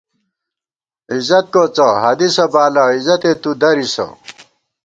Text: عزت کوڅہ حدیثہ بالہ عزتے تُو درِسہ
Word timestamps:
عزت 1.13 1.45
کوڅہ 1.53 1.87
حدیثہ 2.03 2.45
بالہ 2.53 2.83
عزتے 2.95 3.31
تُو 3.41 3.51
درِسہ 3.61 4.05